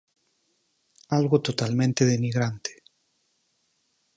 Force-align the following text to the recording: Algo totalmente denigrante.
Algo 1.09 1.41
totalmente 1.43 2.05
denigrante. 2.05 2.71